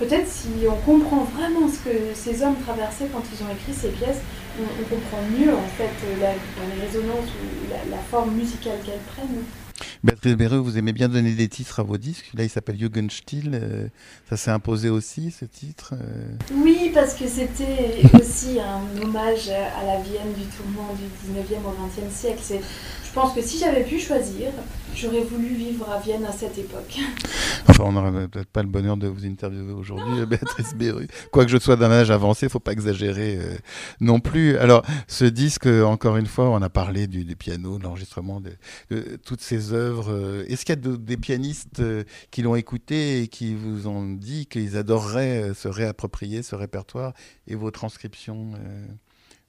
[0.00, 3.90] peut-être si on comprend vraiment ce que ces hommes traversaient quand ils ont écrit ces
[3.90, 4.20] pièces,
[4.58, 9.44] on, comprend mieux en fait la, dans les résonances ou la, forme musicale qu'elles prennent.
[10.04, 12.30] Béatrice Béreux, vous aimez bien donner des titres à vos disques.
[12.34, 13.50] Là, il s'appelle Jugendstil.
[13.54, 13.86] Euh,
[14.28, 19.84] ça s'est imposé aussi, ce titre euh Oui, parce que c'était aussi un hommage à
[19.84, 22.42] la Vienne du tourment du 19e au 20e siècle.
[23.10, 24.52] Je pense que si j'avais pu choisir,
[24.94, 26.96] j'aurais voulu vivre à Vienne à cette époque.
[27.66, 31.08] Enfin, on n'aurait peut-être pas le bonheur de vous interviewer aujourd'hui, Béatrice Berru.
[31.32, 33.56] Quoique je sois d'un âge avancé, il ne faut pas exagérer euh,
[34.00, 34.56] non plus.
[34.58, 38.52] Alors, ce disque, encore une fois, on a parlé du, piano, de l'enregistrement, de,
[39.24, 40.12] toutes ces œuvres.
[40.12, 44.06] Euh, est-ce qu'il y a des pianistes euh, qui l'ont écouté et qui vous ont
[44.06, 47.12] dit qu'ils adoreraient se réapproprier ce répertoire
[47.48, 48.52] et vos transcriptions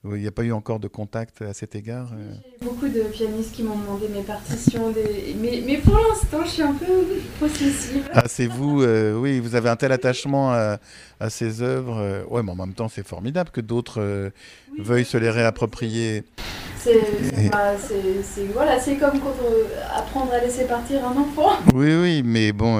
[0.03, 3.01] il n'y a pas eu encore de contact à cet égard euh J'ai beaucoup de
[3.03, 4.91] pianistes qui m'ont demandé mes partitions,
[5.39, 7.05] mais, mais, pour l'instant, je suis un peu
[7.39, 8.09] possessive.
[8.13, 10.79] Ah, c'est vous, euh, oui, vous avez un tel attachement à,
[11.19, 11.99] à ces œuvres.
[11.99, 14.31] Euh, ouais, mais en même temps, c'est formidable que d'autres
[14.79, 16.23] veuillent se les réapproprier.
[16.77, 16.97] C'est
[18.53, 19.35] voilà, comme quand
[19.95, 21.51] apprendre à laisser partir un enfant.
[21.75, 22.79] Oui, oui, mais bon,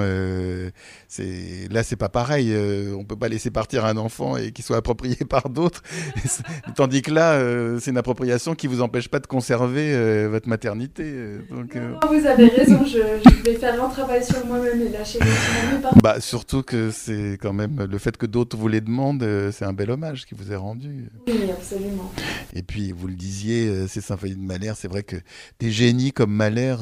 [1.12, 2.54] c'est là, c'est pas pareil.
[2.96, 5.82] on peut pas laisser partir un enfant et qu'il soit approprié par d'autres.
[6.74, 10.48] Tandis que là, euh, c'est une appropriation qui vous empêche pas de conserver euh, votre
[10.48, 11.02] maternité.
[11.04, 16.20] Euh, vous avez raison, je, vais faire un travail sur moi-même et lâcher mes Bah,
[16.20, 19.90] surtout que c'est quand même le fait que d'autres vous les demandent, c'est un bel
[19.90, 21.10] hommage qui vous est rendu.
[21.26, 22.10] Oui, absolument.
[22.54, 25.16] Et puis, vous le disiez, ces symphonies de Mahler, c'est vrai que
[25.58, 26.76] des génies comme Mahler,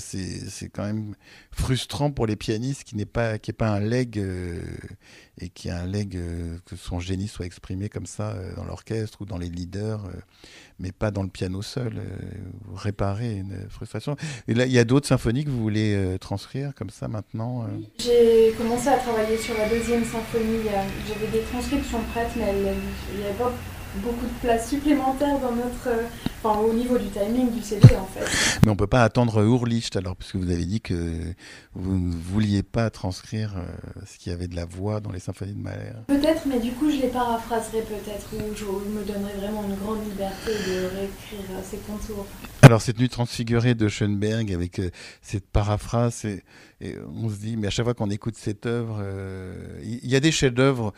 [0.00, 1.14] c'est quand même
[1.56, 4.22] frustrant pour les pianistes qui n'est pas qui est pas un leg
[5.40, 6.18] et qui a un leg
[6.64, 10.12] que son génie soit exprimé comme ça dans l'orchestre ou dans les leader, euh,
[10.78, 11.98] mais pas dans le piano seul.
[11.98, 12.02] Euh,
[12.74, 14.16] réparer une frustration.
[14.48, 17.66] Il y a d'autres symphonies que vous voulez euh, transcrire comme ça maintenant
[17.98, 20.58] J'ai commencé à travailler sur la deuxième symphonie.
[21.08, 22.52] J'avais des transcriptions prêtes, mais
[23.12, 23.52] il n'y avait pas
[24.02, 26.06] beaucoup de place supplémentaire dans notre, euh,
[26.42, 28.60] enfin, au niveau du timing du CD en fait.
[28.64, 30.94] Mais on peut pas attendre Urlicht alors, puisque vous avez dit que
[31.74, 33.64] vous ne vouliez pas transcrire euh,
[34.06, 35.92] ce qu'il y avait de la voix dans les symphonies de Mahler.
[36.06, 40.04] Peut-être, mais du coup je les paraphraserai peut-être, ou je me donnerai vraiment une grande
[40.04, 42.26] liberté de réécrire euh, ces contours.
[42.62, 44.80] Alors cette nuit transfigurée de Schoenberg avec
[45.22, 46.24] cette paraphrase,
[46.80, 49.02] et, on se dit, mais à chaque fois qu'on écoute cette œuvre,
[49.82, 50.92] il y, a des chefs-d'œuvre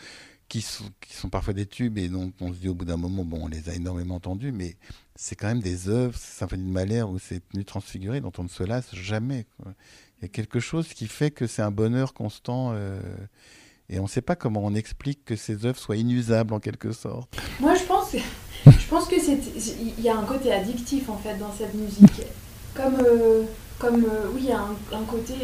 [0.49, 3.45] qui sont, parfois des tubes et donc on se dit au bout d'un moment, bon,
[3.45, 4.77] on les a énormément entendus, mais
[5.15, 8.49] c'est quand même des œuvres, Symphonie de Mahler ou c'est Nuit transfigurée dont on ne
[8.49, 9.47] se lasse jamais.
[9.67, 13.01] Il y a quelque chose qui fait que c'est un bonheur constant euh,
[13.91, 16.93] et on ne sait pas comment on explique que ces œuvres soient inusables en quelque
[16.93, 17.39] sorte.
[17.61, 18.15] Moi, je pense,
[18.67, 19.39] je pense que c'est,
[19.81, 22.23] il y a un côté addictif en fait dans cette musique,
[22.75, 22.97] comme.
[23.01, 23.45] Euh,
[23.79, 25.35] comme euh, oui, il y a un, côté,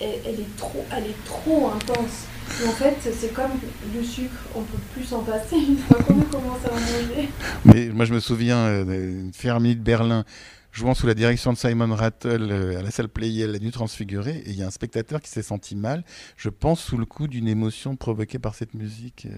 [0.00, 2.26] elle, elle, est trop, elle est trop intense
[2.66, 3.52] en fait, c'est comme
[3.94, 7.28] le sucre, on peut plus s'en passer une fois qu'on a commencé à manger.
[7.64, 10.24] Mais moi, je me souviens euh, d'une fermier de Berlin
[10.72, 14.42] jouant sous la direction de Simon Rattle euh, à la salle Playel la nuit transfigurée,
[14.44, 16.04] et il y a un spectateur qui s'est senti mal,
[16.36, 19.28] je pense sous le coup d'une émotion provoquée par cette musique.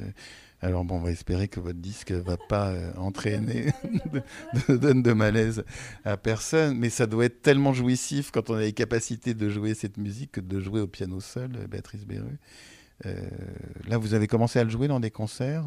[0.62, 0.66] Euh.
[0.66, 3.66] Alors bon, on va espérer que votre disque va pas entraîner
[4.68, 5.64] de, de malaise
[6.04, 9.74] à personne, mais ça doit être tellement jouissif quand on a les capacités de jouer
[9.74, 12.38] cette musique que de jouer au piano seul, Béatrice Berru.
[13.06, 13.14] Euh,
[13.88, 15.64] là, vous avez commencé à le jouer dans des concerts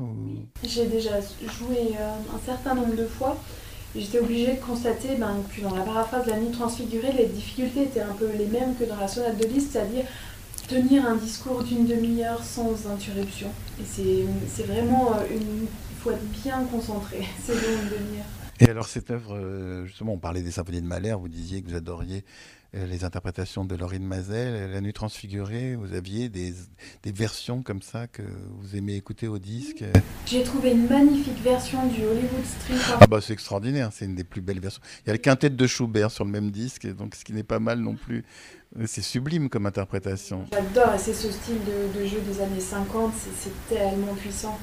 [0.63, 3.37] J'ai déjà joué euh, un certain nombre de fois.
[3.95, 7.83] J'étais obligée de constater ben, que dans la paraphrase de la nuit transfigurée, les difficultés
[7.83, 10.05] étaient un peu les mêmes que dans la sonate de Liszt, c'est-à-dire
[10.67, 13.49] tenir un discours d'une demi-heure sans interruption.
[13.79, 15.67] Et c'est vraiment euh, une.
[15.91, 18.25] Il faut être bien concentré, c'est une demi-heure.
[18.59, 21.75] Et alors, cette œuvre, justement, on parlait des symphonies de Mahler, vous disiez que vous
[21.75, 22.23] adoriez
[22.75, 26.53] euh, les interprétations de Laurine Mazel, La Nuit Transfigurée, vous aviez des,
[27.03, 29.83] des, versions comme ça que vous aimez écouter au disque?
[30.25, 32.95] J'ai trouvé une magnifique version du Hollywood Street.
[32.99, 34.81] Ah bah c'est extraordinaire, c'est une des plus belles versions.
[35.05, 37.43] Il y a le quintet de Schubert sur le même disque, donc ce qui n'est
[37.43, 38.25] pas mal non plus.
[38.85, 40.45] C'est sublime comme interprétation.
[40.51, 44.59] J'adore, et c'est ce style de, de, jeu des années 50, c'est tellement puissant.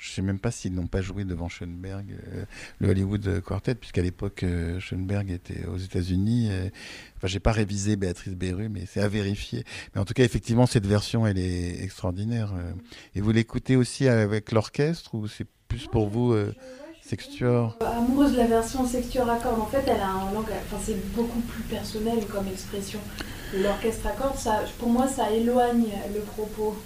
[0.00, 2.44] Je ne sais même pas s'ils n'ont pas joué devant Schoenberg, euh,
[2.80, 6.50] le Hollywood Quartet, puisqu'à l'époque, euh, Schoenberg était aux États-Unis.
[7.16, 9.62] Enfin, j'ai pas révisé Béatrice Beru, mais c'est à vérifier.
[9.94, 12.52] Mais en tout cas, effectivement, cette version, elle est extraordinaire.
[12.56, 12.72] Euh.
[13.14, 16.34] Et vous l'écoutez aussi avec l'orchestre, ou c'est plus pour vous
[17.02, 17.76] Sextuor?
[17.80, 19.60] Amoureuse de la version Sextuor à cordes.
[19.60, 22.98] En fait, elle a un langage, enfin, c'est beaucoup plus personnel comme expression.
[23.62, 26.76] L'orchestre à cordes, ça, pour moi, ça éloigne le propos.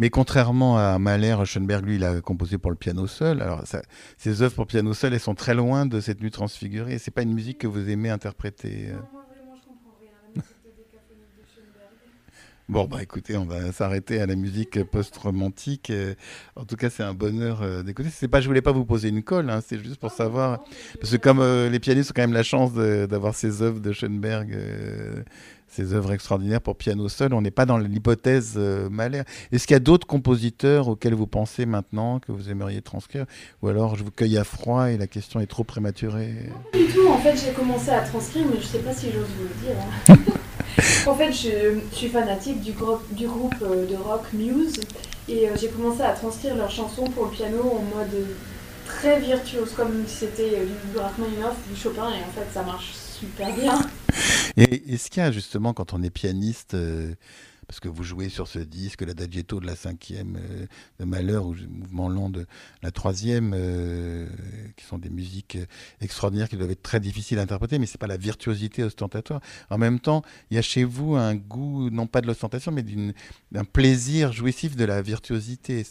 [0.00, 3.40] Mais contrairement à Mahler, Schoenberg, lui, il a composé pour le piano seul.
[3.40, 3.80] Alors, ça,
[4.18, 6.98] ses œuvres pour piano seul, elles sont très loin de cette nuit transfigurée.
[6.98, 8.88] C'est pas une musique que vous aimez interpréter.
[8.88, 11.92] Non, moi, vraiment, je comprends rien à la musique de décaphonique de Schoenberg.
[12.68, 15.90] Bon, bah écoutez, on va s'arrêter à la musique post-romantique.
[16.56, 18.10] En tout cas, c'est un bonheur euh, d'écouter.
[18.12, 20.62] C'est pas, je voulais pas vous poser une colle, hein, c'est juste pour savoir.
[21.00, 23.92] Parce que comme euh, les pianistes ont quand même la chance d'avoir ces œuvres de
[23.92, 25.22] Schoenberg, euh,
[25.68, 29.22] ces œuvres extraordinaires pour piano seul, on n'est pas dans l'hypothèse euh, Mahler.
[29.52, 33.26] Est-ce qu'il y a d'autres compositeurs auxquels vous pensez maintenant que vous aimeriez transcrire?
[33.62, 36.86] Ou alors je vous cueille à froid et la question est trop prématurée Non, du
[36.92, 37.08] tout.
[37.08, 39.76] En fait, j'ai commencé à transcrire, mais je sais pas si j'ose vous le dire.
[40.08, 40.14] hein.
[41.06, 44.80] en fait, je, je suis fanatique du, groupe du groupe euh, de rock Muse
[45.28, 48.26] et euh, j'ai commencé à transcrire leurs chansons pour le piano en mode
[48.86, 52.92] très virtuose, comme si c'était euh, du Rachmaninoff, du Chopin, et en fait, ça marche
[52.94, 53.78] super bien.
[54.56, 57.14] Et est-ce qu'il y a justement, quand on est pianiste, euh,
[57.68, 60.66] parce que vous jouez sur ce disque, l'adagietto de la cinquième euh,
[60.98, 62.46] de Malheur ou mouvement lent de
[62.82, 64.26] la troisième, euh,
[64.74, 65.58] qui sont des musiques
[66.00, 69.42] extraordinaires qui doivent être très difficiles à interpréter, mais c'est pas la virtuosité ostentatoire.
[69.68, 72.84] En même temps, il y a chez vous un goût, non pas de l'ostentation, mais
[73.52, 75.84] d'un plaisir jouissif de la virtuosité.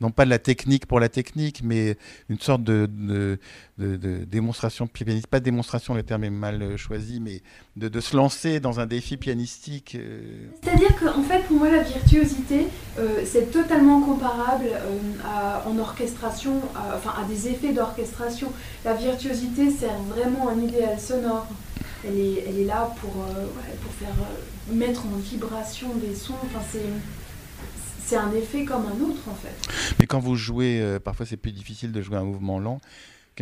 [0.00, 1.98] Non pas de la technique pour la technique, mais
[2.30, 3.38] une sorte de,
[3.78, 5.28] de- de démonstration pianistique.
[5.28, 7.42] Pas de démonstration, le terme est mal euh, choisi, mais
[7.76, 9.94] de, de se lancer dans un défi pianistique.
[9.94, 10.20] euh,
[10.62, 12.66] C'est-à-dire qu'en fait, pour moi, la virtuosité,
[12.98, 18.52] euh, c'est totalement comparable euh, à- en orchestration, à- enfin à des effets d'orchestration.
[18.84, 21.46] La virtuosité sert vraiment un idéal sonore.
[22.04, 24.14] Elle est, elle est là pour, euh, ouais, pour faire
[24.72, 26.34] mettre en vibration des sons.
[26.44, 26.80] Enfin, c'est,
[28.04, 29.94] c'est un effet comme un autre, en fait.
[29.98, 32.80] Mais quand vous jouez, euh, parfois c'est plus difficile de jouer un mouvement lent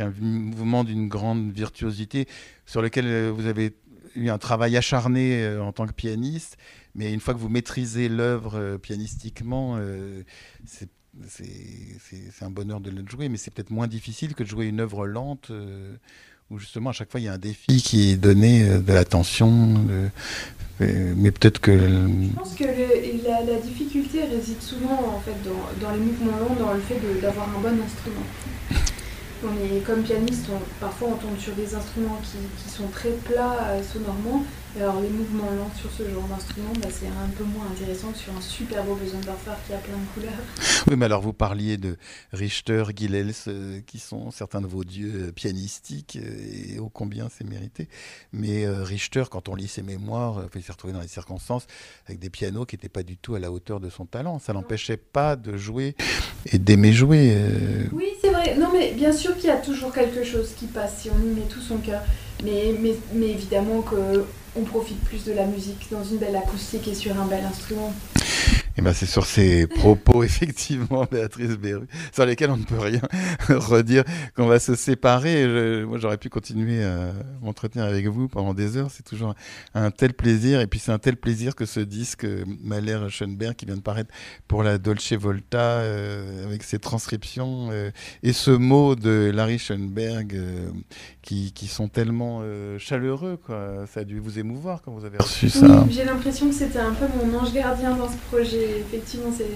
[0.05, 2.27] v- mouvement d'une grande virtuosité
[2.65, 3.75] sur lequel euh, vous avez
[4.15, 6.57] eu un travail acharné euh, en tant que pianiste,
[6.95, 9.79] mais une fois que vous maîtrisez l'œuvre euh, pianistiquement,
[10.65, 10.89] c'est
[12.43, 15.07] un bonheur de le jouer, mais c'est peut-être moins difficile que de jouer une œuvre
[15.07, 15.51] lente
[16.51, 19.05] où justement à chaque fois il y a un défi qui est donné, de la
[20.79, 25.37] mais peut-être que Je pense que la, difficulté réside souvent en fait
[25.81, 28.27] dans, les mouvements longs, dans le fait d'avoir un bon instrument.
[29.45, 33.11] On est, comme pianiste, on- parfois on tombe sur des instruments qui, qui sont très
[33.11, 34.45] plats euh, sonorement.
[34.79, 38.11] Et alors les mouvements lents sur ce genre d'instrument, bah, c'est un peu moins intéressant
[38.13, 40.39] que sur un super beau Besondorfer qui a plein de couleurs.
[40.87, 41.97] Oui, mais alors vous parliez de
[42.33, 47.29] Richter, Gilels, euh, qui sont certains de vos dieux euh, pianistiques, euh, et ô combien
[47.35, 47.89] c'est mérité.
[48.33, 51.67] Mais euh, Richter, quand on lit ses mémoires, il s'est retrouvé dans des circonstances
[52.07, 54.39] avec des pianos qui n'étaient pas du tout à la hauteur de son talent.
[54.39, 55.95] Ça n'empêchait pas de jouer
[56.53, 57.35] et d'aimer jouer.
[57.93, 58.36] Oui, c'est vrai.
[58.55, 61.35] Non, mais bien sûr qu'il y a toujours quelque chose qui passe si on y
[61.35, 62.01] met tout son cœur.
[62.45, 62.75] Mais,
[63.15, 67.45] évidemment qu'on profite plus de la musique dans une belle acoustique et sur un bel
[67.45, 67.93] instrument.
[68.79, 73.01] Et ben c'est sur ces propos, effectivement, Béatrice Berru, sur lesquels on ne peut rien
[73.49, 74.05] redire,
[74.37, 75.45] qu'on va se séparer.
[75.45, 78.91] Je- moi, j'aurais pu continuer à m'entretenir avec vous pendant des heures.
[78.91, 79.35] C'est toujours
[79.75, 80.61] un tel plaisir.
[80.61, 83.81] Et puis, c'est un tel plaisir que ce disque euh, Mahler Schoenberg qui vient de
[83.81, 84.13] paraître
[84.47, 87.91] pour la Dolce Volta, euh, avec ses transcriptions, euh,
[88.23, 90.69] et ce mot de Larry Schoenberg, euh,
[91.23, 93.39] qui, qui sont tellement euh, chaleureux.
[93.47, 93.87] Quoi.
[93.93, 95.87] Ça a dû vous émouvoir quand vous avez reçu ça.
[95.91, 98.66] J'ai l'impression que c'était un peu mon ange gardien dans ce projet.
[98.81, 99.47] Effectivement, c'est-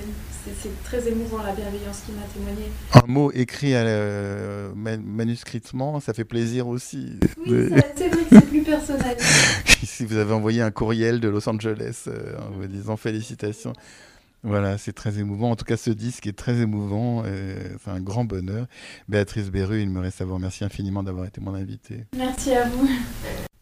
[0.85, 2.71] très émouvant la bienveillance qu'il m'a témoigné.
[2.95, 7.19] Un mot écrit à la- euh, man- manuscritement, ça fait plaisir aussi.
[7.47, 9.17] Oui, De- c'est vrai que c'est plus personnel.
[9.85, 13.73] si vous avez envoyé un courriel de Los Angeles euh, en vous disant félicitations.
[14.43, 15.51] Voilà, c'est très émouvant.
[15.51, 17.23] En tout cas, ce disque est très émouvant.
[17.27, 18.67] euh, c'est un grand bonheur.
[19.09, 22.07] Béatrice Berru, il me reste à vous remercier infiniment d'avoir été mon invitée.
[22.17, 22.89] Merci à vous.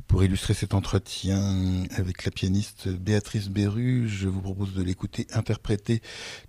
[0.09, 6.01] Pour illustrer cet entretien avec la pianiste Béatrice Berru, je vous propose de l'écouter interpréter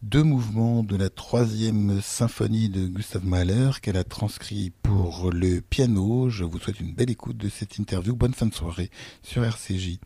[0.02, 6.30] deux mouvements de la troisième symphonie de Gustav Mahler qu'elle a transcrit pour le piano.
[6.30, 8.16] Je vous souhaite une belle écoute de cette interview.
[8.16, 8.90] Bonne fin de soirée
[9.24, 10.00] sur RCJ.